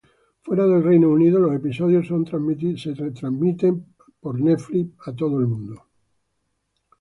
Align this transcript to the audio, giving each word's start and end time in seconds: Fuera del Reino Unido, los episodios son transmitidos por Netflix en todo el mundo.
Fuera 0.41 0.65
del 0.65 0.81
Reino 0.83 1.09
Unido, 1.09 1.37
los 1.39 1.53
episodios 1.53 2.07
son 2.07 2.25
transmitidos 2.25 3.83
por 4.19 4.39
Netflix 4.41 4.97
en 5.07 5.15
todo 5.15 5.39
el 5.39 5.45
mundo. 5.45 5.83